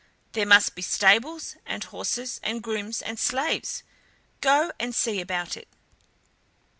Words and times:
There 0.31 0.47
must 0.47 0.73
be 0.73 0.81
stables 0.81 1.57
and 1.63 1.83
horses 1.83 2.39
and 2.41 2.63
grooms 2.63 3.03
and 3.03 3.19
slaves; 3.19 3.83
go 4.41 4.71
and 4.79 4.95
see 4.95 5.21
about 5.21 5.55
it!" 5.55 5.67